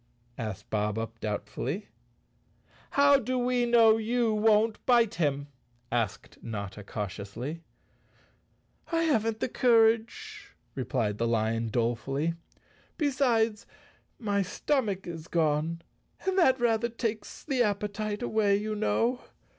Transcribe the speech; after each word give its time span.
asked 0.39 0.67
Bob 0.71 0.97
Up 0.97 1.19
doubtfully. 1.19 1.87
"How 2.89 3.19
do 3.19 3.37
we 3.37 3.67
know 3.67 3.97
you 3.97 4.33
won't 4.33 4.83
bite 4.87 5.13
him?" 5.13 5.45
asked 5.91 6.39
Notta 6.41 6.83
cautiously. 6.83 7.61
"I 8.91 9.03
haven't 9.03 9.41
the 9.41 9.47
courage," 9.47 10.55
replied 10.73 11.19
the 11.19 11.27
lion 11.27 11.67
dolefully. 11.69 12.33
"Besides 12.97 13.67
my 14.17 14.41
stomach 14.41 15.05
is 15.05 15.27
gone 15.27 15.83
and 16.25 16.35
that 16.35 16.59
rather 16.59 16.89
takes 16.89 17.43
the 17.43 17.61
appetite 17.61 18.23
away, 18.23 18.55
you 18.57 18.73
know. 18.73 19.21